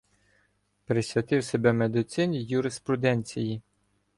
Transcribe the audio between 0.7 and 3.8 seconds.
Присвятив себе медицині и юриспруденції.